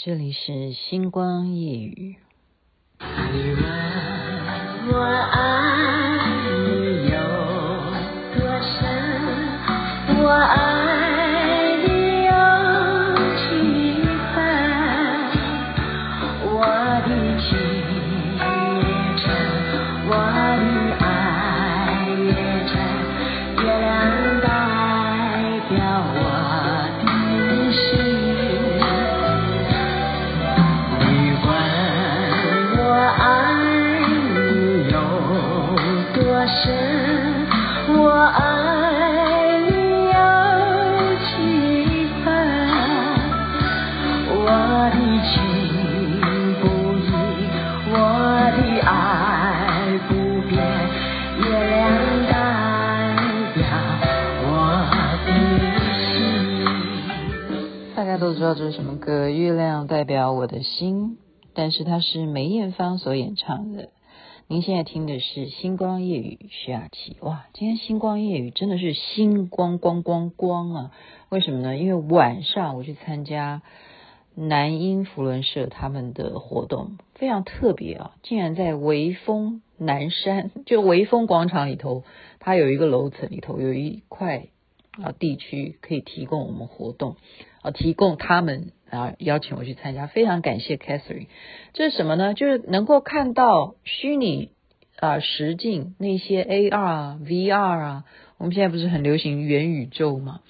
[0.00, 2.18] 这里是星光夜语。
[58.08, 61.10] 大家都知道这是什么歌，《月亮代表我的心》，
[61.52, 63.90] 但是它是梅艳芳所演唱的。
[64.46, 67.18] 您现在听的是《星光夜雨》，徐雅琪。
[67.20, 70.92] 哇，今天《星光夜雨》真的是星光光光光啊！
[71.28, 71.76] 为什么呢？
[71.76, 73.60] 因为晚上我去参加
[74.34, 78.12] 南音福伦社他们的活动，非常特别啊！
[78.22, 82.04] 竟然在微风南山， 就微风广场里头，
[82.38, 84.46] 它有一个楼层里头有一块
[84.92, 87.16] 啊地区可以提供我们活动。
[87.62, 91.26] 啊，提供他们啊，邀请我去参加，非常感谢 Catherine。
[91.72, 92.34] 这是什么呢？
[92.34, 94.52] 就是能够看到虚拟
[95.00, 98.04] 啊、实境那些 AR 啊、VR 啊。
[98.36, 100.40] 我们现在不是很流行元宇宙嘛？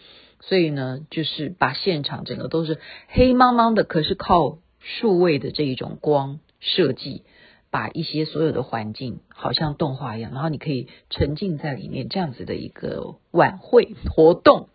[0.41, 2.79] 所以呢，就是把现场整个都是
[3.09, 7.25] 黑茫茫的，可是靠数位的这一种光设计，
[7.71, 14.69] 把一些所有的环境好像动画一样，然后你可以沉浸在里面，这样子的一个晚会活动。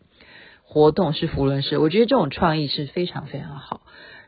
[0.74, 3.82] 活动是扶轮社，我觉得这种创意是非常非常好。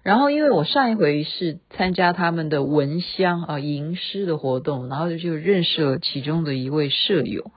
[0.03, 7.49] 然后，因为我上一回是参加他们的闻香啊吟诗的活动，然后就认识了其中的一位舍友，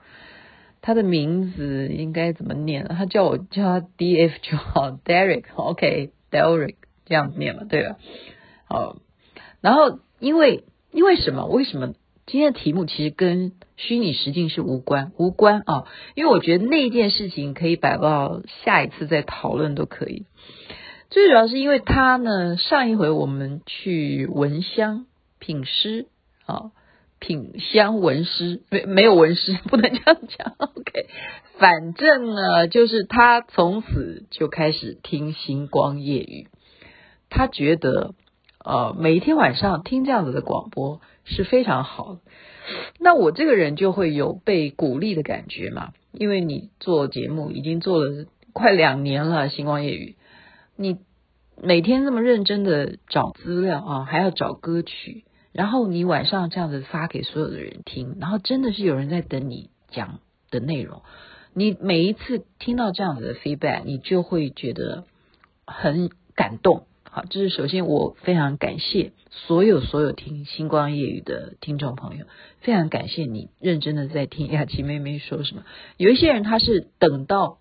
[0.81, 2.87] 他的名字应该怎么念？
[2.87, 6.75] 他叫我叫他 DF 就好，Derek，OK，Derek
[7.05, 7.97] 这样念嘛，对吧？
[8.65, 8.95] 好，
[9.61, 11.45] 然后因为因为什么？
[11.45, 11.93] 为什么？
[12.31, 20.27] 今天的题目其实跟虚拟实境是无关，无关啊，因为我觉得那件事情可以摆到下一次再讨论都可以。
[21.09, 25.07] 最主要是因为他呢，上一回我们去闻香
[25.39, 26.05] 品诗
[26.45, 26.69] 啊，
[27.17, 30.53] 品香闻诗，没没有闻诗， 不能这样讲。
[30.59, 31.07] OK，
[31.57, 36.47] 反正呢，就是他从此就开始听星光夜语，
[37.31, 38.13] 他觉得
[38.63, 41.01] 呃，每一天晚上听这样子的广播。
[41.29, 42.17] 是非常好，
[42.99, 50.15] 那我这个人就会有被鼓励的感觉嘛，因为你做节目已经做了快两年了，星光夜语，
[50.75, 50.97] 你
[51.61, 55.23] 每天这么认真的找资料啊，还要找歌曲，
[55.53, 60.19] 然后你晚上这样子发给所有的人听，然后真的是有人在等你讲
[60.49, 61.03] 的内容，
[61.53, 65.05] 你每一次听到这样子的 feedback，你就会觉得
[65.67, 66.87] 很感动。
[67.11, 72.25] 好，这是首先我非常感谢所有所有听星光夜语的听众朋友，
[72.59, 75.63] 非常感谢你认真的在听雅琪妹妹说什么。
[75.97, 77.57] 有一些人他是等到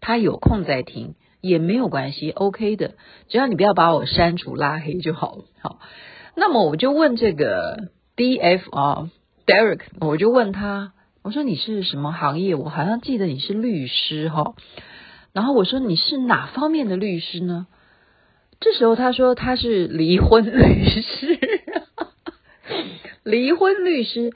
[0.00, 2.94] 他有空再听也没有关系，OK 的，
[3.28, 5.44] 只要你不要把我删除拉黑就好了。
[5.60, 5.80] 好，
[6.36, 9.10] 那么我就问这个 DF 啊
[9.44, 12.54] Derek，我就问他，我说你是什么行业？
[12.54, 14.54] 我好像记得你是律师哈，
[15.32, 17.66] 然后我说你是哪方面的律师呢？
[18.62, 21.38] 这时候他说他是离婚律师，
[23.24, 24.32] 离婚律师。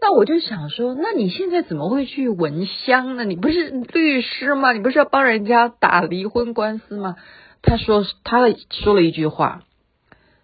[0.00, 3.24] 那我就想说，那你现在怎么会去闻香呢？
[3.24, 4.72] 你不是律师吗？
[4.72, 7.16] 你不是要帮人家打离婚官司吗？
[7.60, 8.38] 他说他
[8.70, 9.64] 说了一句话，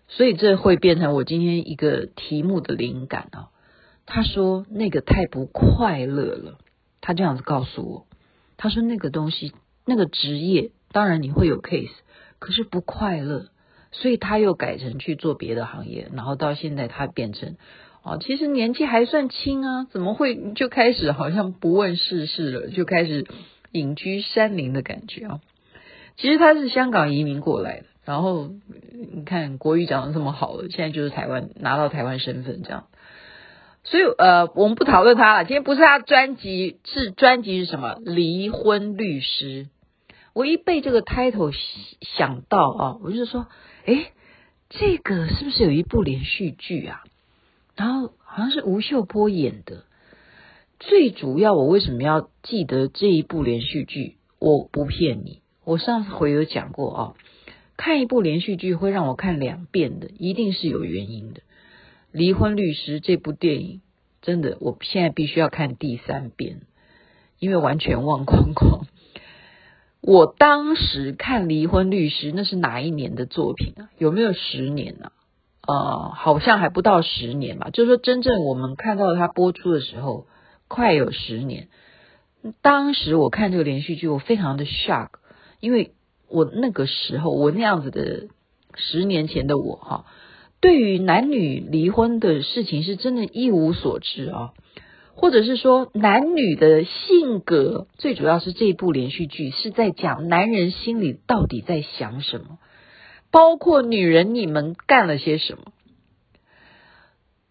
[0.08, 3.48] 所以这会变成我今天一个题目的灵感啊。
[4.04, 6.58] 他说那个太不快乐了，
[7.00, 8.06] 他这样子告诉我，
[8.58, 9.52] 他说那个东西
[9.86, 11.88] 那个职业，当然你会有 case。
[12.44, 13.46] 可是不快乐，
[13.90, 17.56] 所以他又改成去做别的行业，然后到现在他变成
[18.02, 23.26] 哦，其实年纪还算轻啊，怎么会就开始好像不问世事了，就开始
[23.72, 25.40] 隐居山林的感觉啊？
[26.18, 28.50] 其实他是香港移民过来的，然后
[29.14, 32.88] 你看国语讲的这么好了，现在就是台湾拿到台湾身份这样，
[33.84, 35.44] 所以呃，我们不讨论他了。
[35.44, 37.96] 今天不是他专辑，是专辑是什么？
[38.04, 39.68] 离婚律师。
[40.34, 41.54] 我一被这个 title
[42.00, 43.46] 想到啊，我就说，
[43.86, 44.08] 诶，
[44.68, 47.04] 这个是不是有一部连续剧啊？
[47.76, 49.84] 然后好像是吴秀波演的。
[50.80, 54.16] 最主要，我为什么要记得这一部连续剧？
[54.40, 57.14] 我不骗你，我上次回有讲过啊。
[57.76, 61.40] 看一部连续剧会让我看两遍的，一定是有原因的。
[62.10, 63.80] 《离婚律师》这部电影，
[64.20, 66.62] 真的，我现在必须要看第三遍，
[67.38, 68.86] 因为完全忘光光。
[70.06, 73.88] 我当时看《离婚律师》，那是哪一年的作品啊？
[73.96, 75.12] 有没有十年呢？
[75.62, 75.66] 啊？
[75.66, 77.70] 呃，好像还不到十年吧。
[77.72, 80.26] 就是说，真正我们看到它播出的时候，
[80.68, 81.68] 快有十年。
[82.60, 85.08] 当时我看这个连续剧，我非常的 shock，
[85.60, 85.94] 因为
[86.28, 88.28] 我那个时候，我那样子的
[88.74, 90.04] 十年前的我，哈。
[90.60, 94.52] 对于男女离婚的事情是真的一无所知啊，
[95.16, 102.58] 或者是说男女的性格，最主要是这部连续剧是在讲男人心里到底在想什么，
[103.30, 105.72] 包括女人你们干了些什么。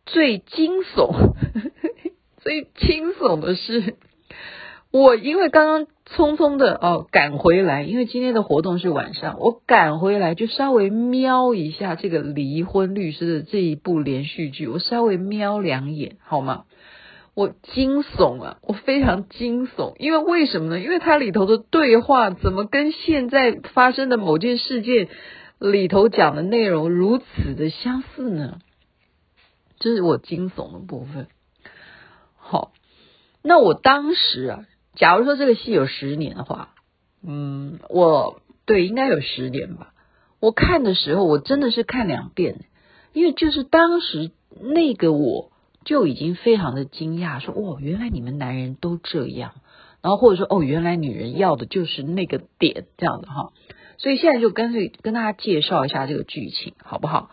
[0.05, 1.33] 最惊悚，
[2.41, 3.95] 最惊悚的是。
[4.91, 16.65] 我因为刚刚匆匆的哦赶回来，因为今天的活动是晚上，我赶回来就稍微瞄一下这个离婚律师的这一部连续剧，我稍微瞄两眼好吗？
[17.35, 20.79] 我惊悚啊，我非常惊悚，因为为什么呢？
[20.79, 25.09] 因为它里头的对话怎么跟现在发生的某件事件
[25.59, 28.59] 里头讲的内容如此的相似呢？
[29.79, 31.27] 这是我惊悚的部分。
[32.35, 32.71] 好，
[33.41, 34.65] 那我当时啊。
[34.95, 36.75] 假如说这个戏有十年的话，
[37.25, 39.91] 嗯，我对应该有十年吧。
[40.39, 42.65] 我看的时候，我真的是看两遍，
[43.11, 44.29] 因为就是当时
[44.61, 45.51] 那个我
[45.85, 49.53] 就已经非常的惊讶，说哦，原来你们男人都这样，
[50.01, 53.51] 然后或者说哦，原来女人要的就是那个点这样的哈。
[53.97, 57.29] 所以现在就干脆跟大家介绍一下这个剧情，好不好？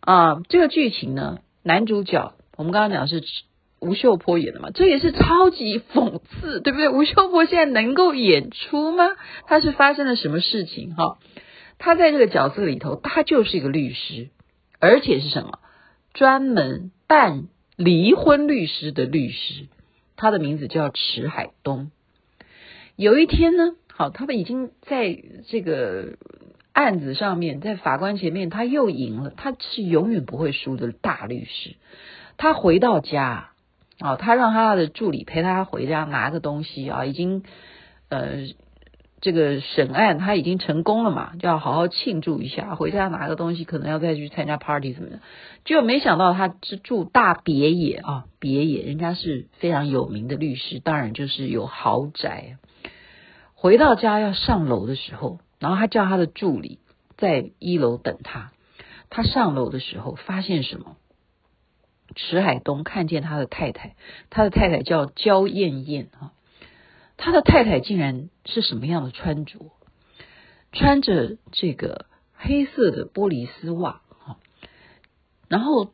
[0.00, 3.22] 啊，这个剧情呢，男主角我们刚刚讲是。
[3.78, 6.88] 吴秀波演的嘛，这也是超级讽刺，对不对？
[6.88, 9.04] 吴秀波现在能够演出吗？
[9.46, 10.94] 他是发生了什么事情？
[10.96, 11.18] 哈，
[11.78, 14.30] 他在这个角色里头，他就是一个律师，
[14.80, 15.58] 而且是什么？
[16.14, 19.66] 专门办离婚律师的律师。
[20.16, 21.90] 他的名字叫池海东。
[22.96, 26.16] 有一天呢，好，他们已经在这个
[26.72, 29.30] 案子上面，在法官前面，他又赢了。
[29.36, 31.76] 他是永远不会输的大律师。
[32.38, 33.50] 他回到家。
[33.98, 37.44] 哦，他让他的助理陪他回家拿个东西啊，已经
[38.10, 38.46] 呃
[39.26, 42.76] 这个审案他已经成功了嘛，就要好好庆祝一下。
[42.76, 45.18] 回家拿个东西，可能要再去参加 party 什么的。
[45.64, 52.58] 结果没想到他是住大别野啊，别野人家是非常有名的律师，当然就是有豪宅。
[53.54, 56.78] 回到家要上楼的时候，然后他叫他的助理
[57.16, 58.52] 在一楼等他。
[59.10, 60.94] 他上楼的时候发现什么？
[62.14, 63.96] 池海东看见他的太太，
[64.30, 66.30] 他的太太叫焦艳艳啊，
[67.16, 69.72] 他的太太竟然是什么样的穿着？
[70.72, 74.36] 穿着这个黑色的玻璃丝袜啊，
[75.48, 75.92] 然后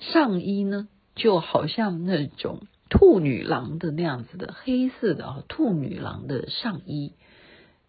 [0.00, 7.12] 上衣呢，就好像那种兔女郎的那样子的黑色的啊，兔女郎的上衣，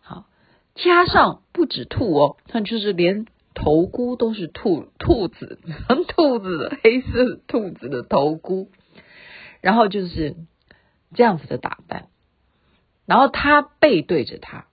[0.02, 0.26] 好，
[0.76, 3.26] 加上不止兔哦，他就是连。
[3.58, 5.60] 头箍都是兔兔子，
[6.10, 8.70] 兔子的黑色兔子的头箍，
[9.62, 10.36] 然后就是
[11.14, 12.10] 这样子的打扮，
[13.06, 14.66] 然后他背对着他，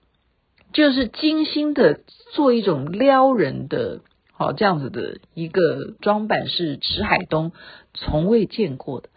[0.71, 2.01] 就是精心的
[2.33, 4.01] 做一种撩人的，
[4.31, 7.51] 好这样子的一个装扮，是池海东
[7.93, 9.09] 从未见过的。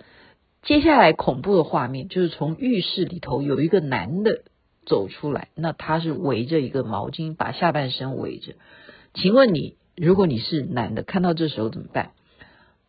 [0.62, 4.42] 接下来恐怖的画面就是从浴室里头有一个男的
[4.84, 8.54] 走出来，那他是围着一个毛巾，把下半身围着。
[9.14, 12.10] 请问你，如果你是男的，看到这时候怎么办？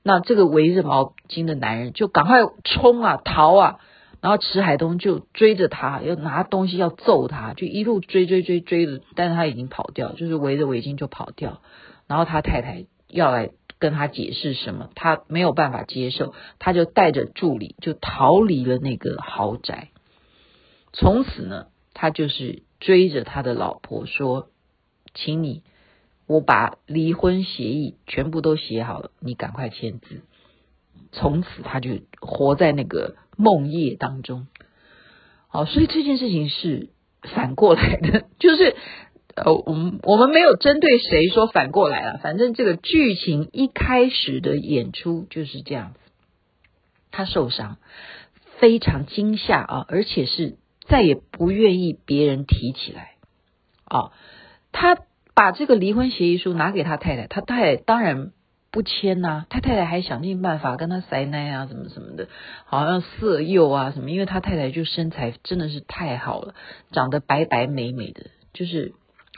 [0.03, 3.79] 那这个围着毛巾的男人就赶快冲啊，逃啊！
[4.21, 11.61] 然后池海东就追着他，要拿东西要揍他，就一路追追追追的，但是他已经跑掉，就是围着围巾就跑掉。
[12.07, 19.89] 然后他太太要来跟他解释什么，他没有办法接受，他就带着助理就逃离了那个豪宅。
[20.93, 24.49] 从此呢，他就是追着他的老婆说
[25.13, 25.63] ：“请你。”
[26.27, 30.23] 我把离婚协议全部都写好了，你赶快签字。
[31.13, 34.47] 从此他就活在那个梦夜当中。
[35.47, 36.89] 好，所以这件事情是
[37.21, 38.75] 反过来的， 就是
[39.35, 45.99] 呃，我们我们没有针对谁说反过来了，反正这个剧情一开始的演出就是这样子。
[47.11, 47.77] 他受伤，
[48.59, 53.11] 非常惊吓啊，而且是再也不愿意别人提起来
[53.85, 54.11] 啊，
[54.71, 54.97] 他。
[55.37, 58.31] 把这个离婚协议书拿给他太太，他太太当然
[58.77, 59.45] 不签呐、啊。
[59.49, 62.27] 他太太还想尽办法跟他塞奶啊，什么什么的，
[62.65, 64.11] 好像色诱啊什么。
[64.11, 66.53] 因为他太太就身材真的是太好了，
[66.91, 68.93] 长得白白美美的，就是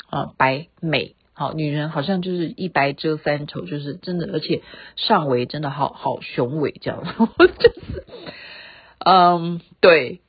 [0.09, 4.61] 啊白美好，女人好像就是一白遮三丑，就是真的，而且
[4.97, 7.01] 上围真的好好雄伟，这样，
[7.37, 8.05] 就是，
[9.05, 10.19] 嗯，对，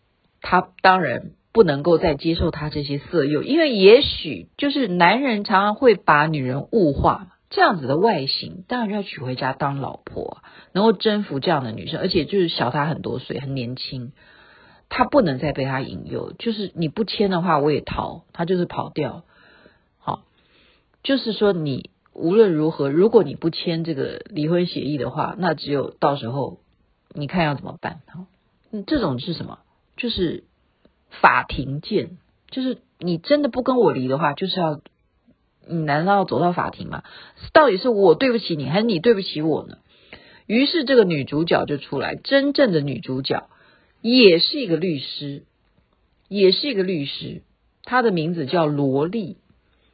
[0.41, 10.39] 他当然不能够再接受他这些色诱，因为也许就是男人常常会把女人物化，这样子的外形，当然要娶回家当老婆，
[10.73, 14.13] 能够征服这样的女生，而且就是小他很多岁，很年轻，
[14.89, 19.25] 他不能再被他引诱，就是你不签的话，我也逃，他就是跑掉。
[19.99, 20.23] 好
[21.03, 26.61] 就是说，你无论如何，如果你不签这个离婚协议的话，那只有到时候
[27.13, 28.01] 你看要怎么办？
[28.07, 28.27] 哈，
[28.87, 29.59] 这种是什么？
[29.97, 30.45] 就是
[31.21, 32.19] 法庭见。
[32.49, 34.81] 就是你真的不跟我离的话，就是要
[35.67, 37.03] 你难道要走到法庭吗？
[37.53, 39.79] 到底是我对不起你，还是你对不起我呢？
[40.47, 43.49] 于是这个女主角就出来，真正的女主角
[44.01, 45.45] 也是一个律师，
[46.29, 47.43] 也是一个律师，
[47.85, 49.37] 她的名字叫罗莉。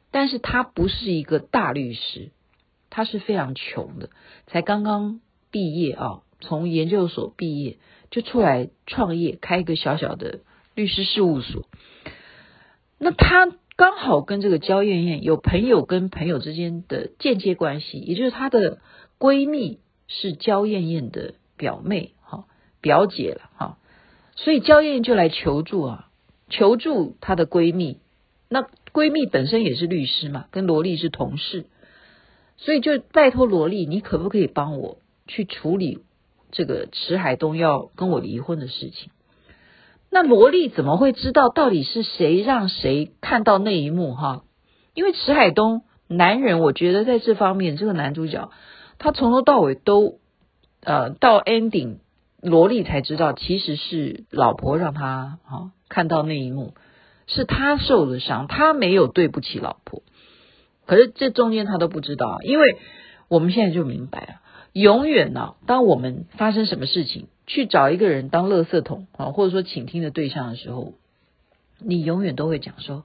[0.09, 2.31] 但是她不是一个大律师，
[2.89, 4.09] 她是非常穷的，
[4.47, 5.19] 才刚刚
[5.51, 7.77] 毕业啊，从研究所毕业
[8.09, 10.39] 就出来创业，开一个小小的
[10.73, 11.67] 律师事务所。
[12.97, 18.79] 那她刚好跟这个焦艳艳有朋友跟朋友之间的间接关系，也就是她的
[19.19, 22.45] 闺蜜是焦艳艳的表妹哈，
[22.81, 23.77] 表姐了哈，
[24.35, 26.09] 所以焦艳艳就来求助啊，
[26.49, 27.99] 求助她的闺蜜。
[28.49, 31.65] 那闺蜜本身也是律师嘛，跟罗莉是同事，
[32.57, 35.99] 所以就拜托罗莉，你可不可以帮我去处理
[36.51, 39.11] 这个池海东要跟我离婚的事情？
[40.09, 44.43] 那罗莉怎么会知道到底是谁让谁看到那一幕哈？
[44.93, 48.49] 因为池海东男人，我觉得在这方面，这个男主角
[48.97, 50.19] 他从头到尾都
[50.81, 51.97] 呃到 ending，
[52.41, 56.73] 罗莉才知道其实是老婆让他啊看到那一幕。
[57.29, 60.01] 是他受了伤，他没有对不起老婆，
[60.85, 62.77] 可是这中间他都不知道，因为
[63.27, 64.27] 我们现在就明白了，
[64.71, 70.93] 永远呢，当我们发生什么事情，去找一个人当垃圾桶啊，或者说倾听的对象的时候，
[71.79, 73.03] 你永远都会讲说，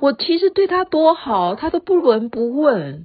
[0.00, 3.04] 我其实对他多好，他都不闻不问。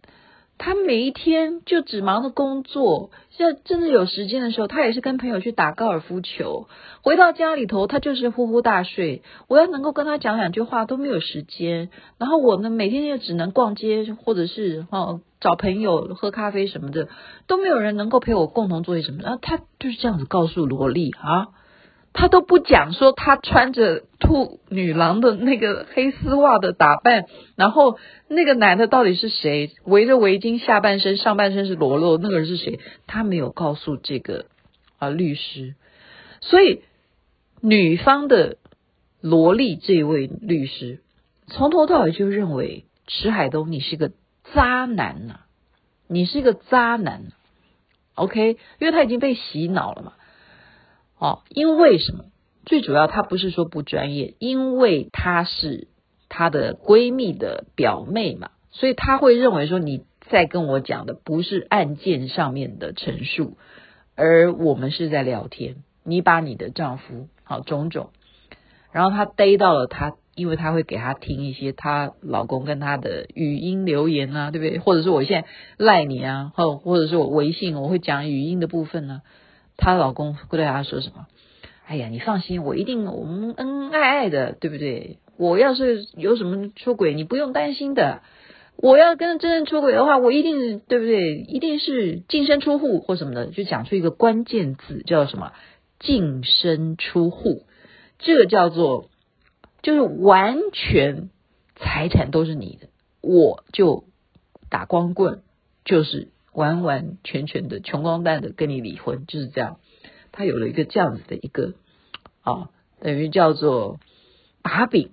[0.64, 6.68] 他每一天就只忙着工作，像真的有时间的时候，他也是跟朋友去打高尔夫球。
[7.02, 9.24] 回到家里头，他就是呼呼大睡。
[9.48, 11.90] 我要能够跟他讲两句话都没有时间。
[12.20, 17.10] 然后我呢，每天也只能逛街，或者是哦找朋友喝咖啡什么的，
[17.48, 19.24] 都没有人能够陪我共同做些什么。
[19.24, 21.48] 然后他就是这样子告诉萝莉啊。
[22.14, 27.26] 他都不讲说他穿着兔女郎的那个黑丝袜的打扮，
[27.56, 29.72] 然后那个男的到底是谁？
[29.86, 32.80] 围着围巾，下半身上半身是裸露，那个人是谁？
[33.08, 34.48] 他没有告诉这个
[35.00, 35.76] 啊律师，
[36.42, 36.82] 所以
[37.62, 38.58] 女方的
[39.22, 41.00] 萝莉这位律师
[41.48, 44.12] 从头到尾就认为池海东你是个
[44.54, 45.40] 渣男呐、
[46.08, 47.32] 你是个渣男
[48.16, 48.58] ，OK？
[48.80, 50.14] 因为他已经被洗脑了嘛。
[51.22, 52.26] 哦，因为什么？
[52.66, 55.88] 最主要，她不是说不专业，因为她是
[56.30, 63.58] 她的闺蜜的表妹嘛，所以她会认为说你在跟我讲的不是案件上面的陈述，
[64.16, 65.84] 而我们是在聊天。
[66.04, 68.10] 你把你的丈夫好种种，
[68.92, 74.80] 然后她逮到了她，因为她会给她听一些她老公跟她的语音留言啊，对不对？
[74.80, 75.48] 或者是我现在
[75.78, 79.22] 赖你啊，或或者是我微信我会讲语音的部分呢、
[79.82, 81.26] 她老公会对她说什么？
[81.88, 85.18] 哎呀，你放心，我一定我们恩恩爱爱的，对不对？
[85.38, 88.22] 我要是有什么出轨，你不用担心的。
[88.78, 91.36] 我要跟真正出轨的话，我一定对不对？
[91.36, 95.52] 一定是净身出户或什么的，就讲出一个关键字叫什么？
[96.00, 97.64] 净身出户，
[98.20, 99.10] 这个叫做
[99.82, 101.30] 就是完全
[101.76, 102.88] 财产都是你的，
[103.22, 104.06] 我就
[104.70, 105.42] 打光棍，
[105.84, 106.30] 就是。
[106.54, 109.78] 完完全全的穷光蛋的跟你离婚，就是这样。
[110.32, 111.74] 他有了一个这样子的一个
[112.42, 114.00] 啊，等于叫做
[114.62, 115.12] 把柄。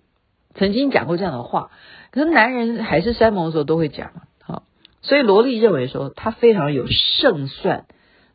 [0.54, 1.70] 曾经讲过这样的话，
[2.10, 4.62] 可是男人海誓山盟的时候都会讲啊。
[5.02, 7.86] 所以罗莉认为说，他非常有胜算，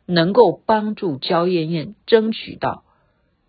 [0.06, 2.84] 能够帮助焦艳艳争取到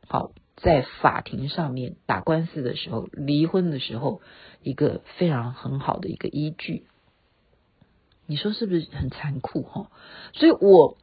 [0.08, 4.22] 好在法庭上面打官司的时候，离婚的时候
[4.62, 6.86] 一个非常很好的一个依据。
[8.28, 9.88] 你说是不是很残酷哈？
[10.34, 10.98] 所以我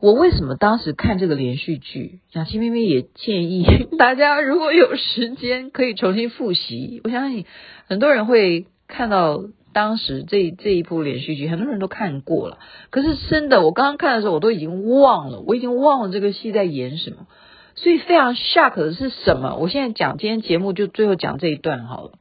[0.00, 3.64] 我为什么当时看这个连续剧，雅琪妹妹也建议
[3.98, 7.00] 大家如果有时间可以重新复习。
[7.04, 7.46] 我相信
[7.86, 12.58] 很多人会看到当时这这一部连续剧，很多人都看过了。
[12.90, 17.26] 可是真的，我刚刚看的时候，我都已经忘了，我已经忘了这个戏在演什么。
[17.74, 19.56] 所以非常 shock 的是什么？
[19.56, 22.12] 我现在讲今天节目就最后讲这一段好了。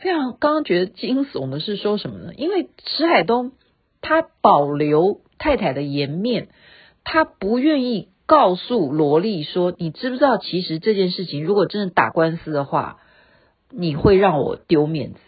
[0.00, 2.32] 非常刚刚觉得惊悚的是说什么呢？
[2.36, 3.52] 因为池海东
[4.00, 6.48] 他保留太太的颜面，
[7.04, 12.98] 他不愿意告诉罗丽说：“你知不知道，其实这件事情如果真的打官司的话，
[13.70, 15.18] 你会让我丢面子，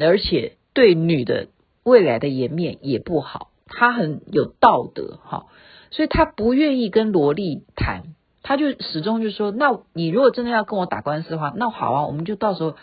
[0.00, 1.48] 而且对女的
[1.84, 3.50] 未来的颜面也不好。
[3.66, 5.46] 他很有道德，哈，
[5.90, 12.76] 所以他不愿意跟罗丽谈。”他就始终就说：“那你如果真的要跟我打官司的话，那好啊，我们就到时候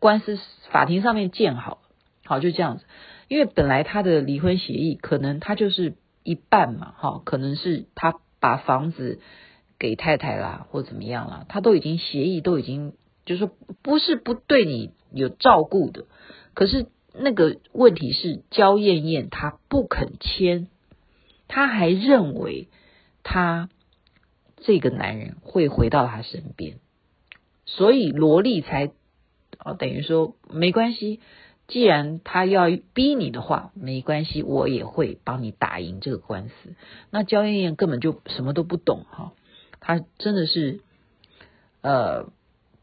[0.00, 0.40] 官司
[0.70, 1.78] 法庭上面见好，
[2.24, 2.84] 好就这样子。
[3.28, 9.20] 因为本来他的离婚协议可能他就是一半嘛，哈，可能是他把房子
[9.78, 13.52] 给太太啦，或怎么样啦，他都已经协议都已经就是说
[13.82, 16.06] 不是不对你有照顾的，
[16.54, 20.66] 可是那个问题是焦艳艳她不肯签，
[21.46, 22.68] 她还认为
[23.22, 23.68] 他。”
[24.62, 26.80] 这个男人会回到他身边，
[27.64, 28.92] 所以罗丽才
[29.58, 31.20] 哦，等于说没关系，
[31.68, 36.74] 既然他要逼你的话，没关系，我也会帮你打赢这个官司。
[37.10, 39.32] 那焦艳艳根本就什么都不懂哈，
[39.80, 40.80] 她真的是
[41.82, 42.30] 呃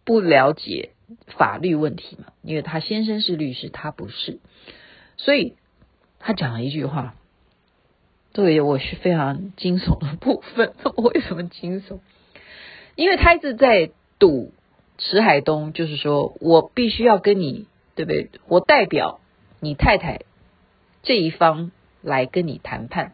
[0.03, 0.91] 不了解
[1.37, 4.39] 法律问题嘛，因为她先生是律师，她不是，
[5.17, 5.55] 所以
[6.19, 7.15] 她讲了一句话。
[8.33, 10.75] 对，我是非常惊悚的部分。
[10.95, 12.01] 我为什么惊悚？
[12.95, 14.53] 因为他一直在赌
[14.97, 18.29] 池海东，就是说我必须要跟你，对不对？
[18.47, 19.19] 我代表
[19.59, 20.21] 你太太
[21.03, 23.13] 这一方来跟你谈判。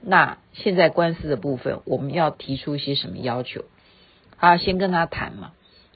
[0.00, 3.64] 那现在官司的部分，我们要提出一些什么要求？
[4.38, 5.52] 他先跟他谈嘛，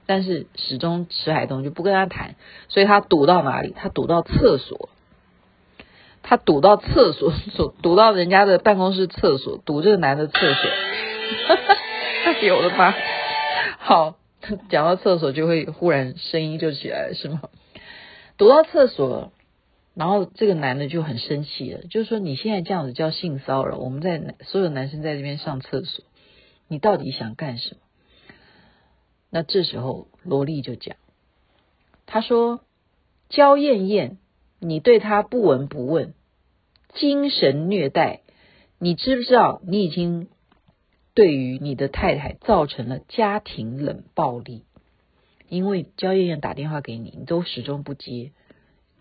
[0.07, 2.35] 但是始终池海东就不跟他谈，
[2.69, 3.75] 所以他堵到哪里？
[3.77, 4.89] 他堵到厕所。
[6.23, 10.71] 他堵到厕所，所堵到人家的办公室厕所，堵这个男的厕所。
[12.27, 12.95] 哎呦我的妈！
[13.79, 14.17] 好，
[14.69, 17.43] 讲到厕所就会忽然声音就起来了，是吗？
[18.37, 19.33] 堵到厕所，
[19.95, 26.05] 然后这个男的就很生气了，就是说你现在这样子叫性骚扰，我们在所有男生在这边上厕所，
[26.69, 27.81] 你到底想干什么？
[29.31, 30.97] 那这时候罗莉就讲，
[32.07, 32.61] 他说
[33.29, 34.19] 焦艳艳。
[34.63, 36.13] 你对他不闻不问，
[36.93, 38.21] 精神虐待，
[38.79, 39.63] 你知不知道？
[39.67, 40.29] 你已经
[41.15, 44.65] 对于你的太太造成了家庭冷暴力，
[45.49, 48.33] 因为焦燕燕打电话给你，你都始终不接。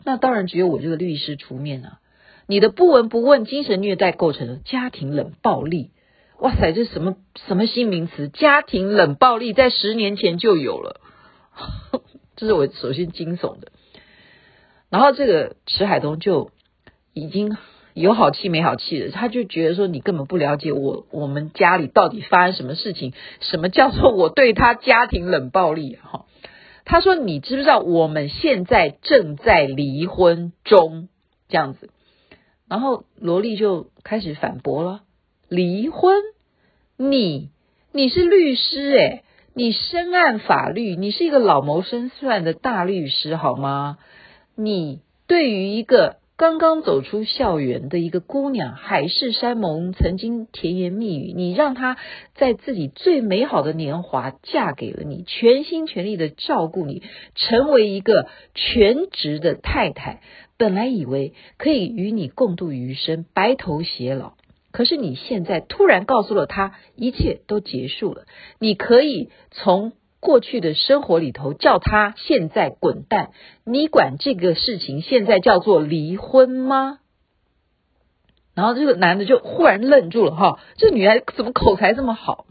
[0.04, 2.00] 那当然只有我这个律师出面啊！
[2.48, 5.91] 你的不闻不问，精神虐待构成了家庭冷暴力。
[6.39, 8.30] 哇塞，这什么什么新名词？
[8.30, 11.02] 家庭冷暴力在十年前就有了，
[12.38, 13.72] 这是我首先惊悚的。
[14.89, 16.50] 然后这个池海东就
[17.13, 17.56] 已经
[17.99, 25.97] 有好气没好气的，他就觉得说，你根本不了解我，我们家里到底发生什么事情，什么叫做我对他家庭冷暴力？
[26.01, 26.25] 哈，
[26.85, 31.09] 他说，你知不知道我们现在正在离婚中？
[31.49, 31.89] 这样子，
[32.69, 35.01] 然后罗丽就开始反驳了，
[35.49, 36.15] 离婚？
[36.95, 37.49] 你
[37.91, 39.23] 你是律师诶，
[39.55, 43.97] 你深谙法律，你是一个老谋深算的大律师好吗？
[44.55, 51.97] 你对于一个刚刚走出校园的一个姑娘，海誓山盟，曾经甜言蜜语，你让她
[52.34, 57.04] 在自己最美好的年华嫁给了你，全心全力的照顾你，
[57.36, 60.21] 成为一个全职的太太，
[60.58, 64.36] 本来以为可以与你共度余生，白头偕老，
[64.71, 68.23] 可是你现在突然告诉了她，一切都结束了，
[68.60, 69.91] 你可以从。
[70.19, 73.32] 过去的生活里头，叫他现在滚蛋！
[73.65, 76.99] 你管这个事情现在叫做离婚吗？
[78.53, 82.45] 然后这个男的就忽然愣住了，哈，这女孩怎么口才这么好？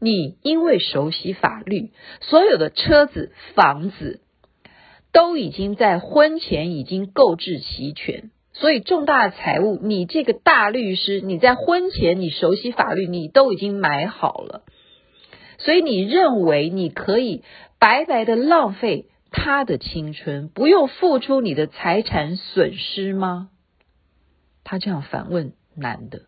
[0.00, 4.20] 你因为熟悉法律，所有的车子、房子
[5.12, 14.62] 都已经在婚前已经购置齐全，所以重大的财物，你这个大律师，你在婚前你熟悉法律，你都已经买好了。
[15.60, 17.44] 所以你认为你可以
[17.78, 23.48] 白白的浪费他的青春，不用付出你的财产损失吗？
[24.64, 26.22] 他这样反问男的。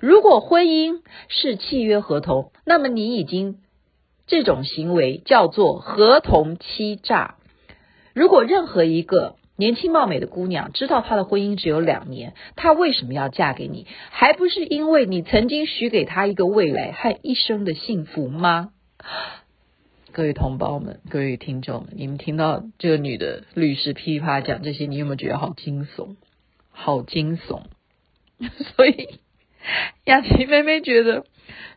[0.00, 3.58] 如果婚姻是契约合同，那么你已经
[4.26, 7.36] 这种行为叫做合同欺诈。
[8.12, 13.86] 如果任何一个年轻貌美的姑娘知道她的婚姻只有两年，她为什么要嫁给你？
[14.10, 18.70] 还不是因为你曾经许给她一个未来和一生的幸福吗？
[20.12, 26.16] 各位同胞们，各位听众们，你们听到这个女的律师噼啪讲这些，你有没有觉得好惊悚？
[26.70, 27.62] 好惊悚！
[28.76, 29.18] 所以
[30.04, 31.24] 雅琪妹妹觉得，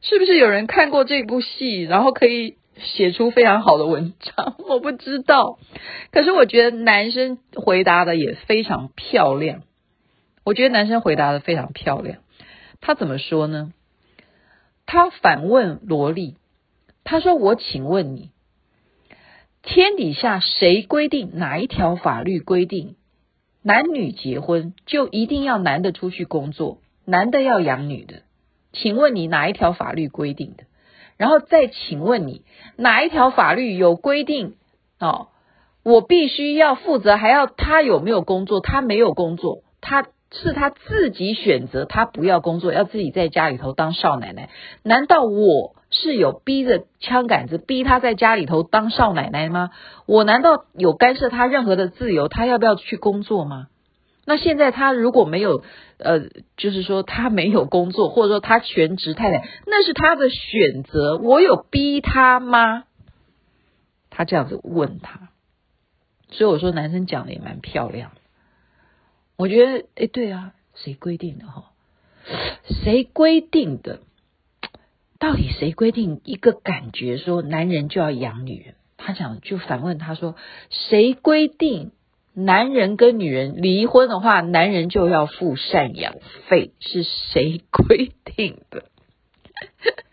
[0.02, 5.60] 是不是有人看过这部戏，然后可以写出非常好的文章， 我不知道。
[6.12, 9.64] 可是我觉得男生回答的也非常漂亮。
[10.44, 12.18] 我觉得男生回答的非常漂亮。
[12.82, 13.74] 他怎么说呢？
[14.86, 16.38] 他反问萝莉，
[17.04, 18.32] 他说：“我请问你，
[19.62, 22.96] 天底下谁规定哪一条法律规定
[23.62, 28.24] 男女结婚就一定要男的出去工作，男的要养女的？
[28.72, 30.64] 请问你哪一条法律规定的？
[31.20, 32.42] 然后再请问你
[32.78, 34.56] 哪一条法律有规定？
[35.00, 35.28] 哦，
[35.84, 38.60] 我必须要负责，还要他有没有工作？
[38.60, 44.52] 他没有工作，他。”是他自己选择，他不要工作，要自己在家里头当少奶奶。
[44.84, 49.72] 难道我是有逼着枪杆子逼他在家里头当少奶奶吗？
[50.06, 52.28] 我难道有干涉他任何的自由？
[52.28, 53.70] 他要不要去工作吗？
[54.30, 55.64] 那现在他如果没有，
[55.98, 61.18] 呃，就是说他没有工作，或者说他全职太太，那是他的选择。
[61.18, 62.84] 我有逼他吗？
[64.12, 65.30] 他这样子问他，
[66.30, 68.12] 所以我说男生讲的也蛮漂亮。
[69.36, 71.72] 我觉得，哎，对啊，谁规定的哈？
[72.84, 74.02] 谁规定的？
[75.18, 78.76] 到底谁规定一个感觉说男人就要养女人？
[78.96, 80.36] 他讲就反问他说，
[80.70, 81.94] 谁规定
[82.44, 86.16] 男人跟女人离婚的话，男人就要付赡养
[86.48, 86.72] 费？
[86.80, 88.86] 是谁规定的？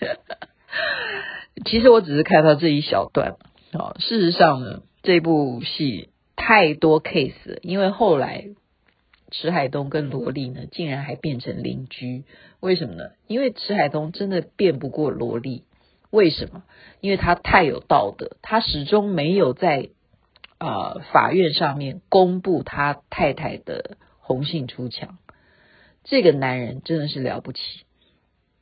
[1.65, 3.37] 其实我只是看到这一小段
[3.73, 3.97] 啊。
[3.99, 8.49] 事实上呢，这部戏太多 case，因为后来。
[9.33, 12.23] 池海东跟萝莉呢，竟然还变成邻居，
[12.61, 13.11] 为什么呢？
[13.27, 15.65] 因为池海东真的辩不过萝莉，
[16.11, 16.62] 为什么？
[17.01, 19.89] 因为他太有道德，他始终没有在、
[20.59, 25.19] 呃、法院上面公布他太太的红杏出墙，
[26.05, 27.61] 这个男人真的是了不起，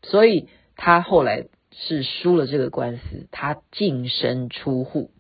[0.03, 5.11] 所以他后来是输了这个官司，他净身出户，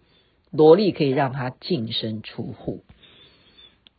[0.50, 2.84] 萝莉可以让他净身出户。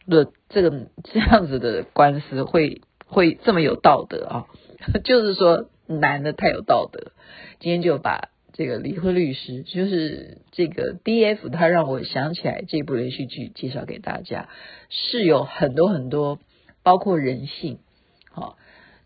[0.07, 4.45] 的这个这样子的官司会会这么有道德啊？
[5.03, 7.11] 就是说男的太有道德。
[7.59, 14.47] 今天就把这个离婚律师，就是这个 DF，他让我想起来这部连续剧，介绍给大家，
[14.89, 16.39] 是有很多很多，
[16.81, 17.79] 包括人性，
[18.31, 18.57] 好，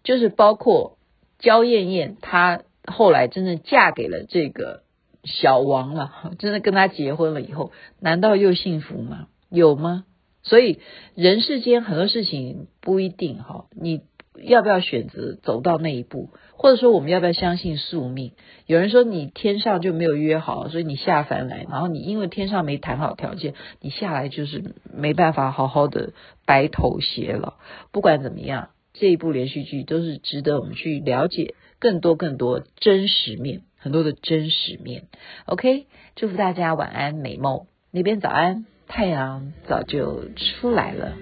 [0.03, 0.99] 就是包括
[1.39, 4.83] 焦燕燕，她后来真的嫁给了这个
[5.23, 9.29] 小王了， 真的跟他结婚了以后，难道又幸福吗？
[9.49, 10.05] 有吗？
[10.43, 10.79] 所以
[11.15, 14.01] 人世间很多事情不一定哈，你
[14.41, 16.29] 要不要选择走到那一步，
[16.61, 18.33] 或者说我们要不要相信宿命？
[18.65, 26.11] 有人说你天上就没有约好，所以你下凡来，然后你因为天上没谈好条件，你下来就是没办法好好的
[26.45, 27.53] 白头偕老。
[27.93, 35.03] 不管怎么样，这一部连续剧都是值得我们去了解更多更多真实面，很多的真实面。
[35.45, 35.85] OK，
[36.17, 38.65] 祝福大家晚安美梦，那边早安。
[38.91, 41.13] 太阳早就出来了。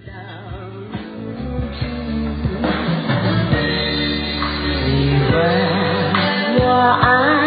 [5.29, 7.46] 你问我爱